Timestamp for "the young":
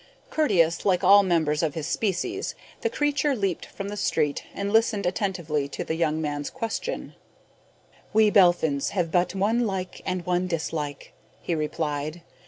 5.83-6.19